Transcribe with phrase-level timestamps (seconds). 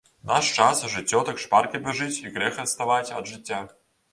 [0.27, 3.61] У наш час жыццё так шпарка бяжыць і грэх адставаць ад жыцця.